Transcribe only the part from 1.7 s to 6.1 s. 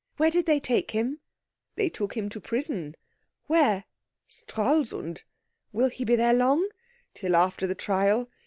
"They took him to prison." "Where?" "Stralsund." "Will he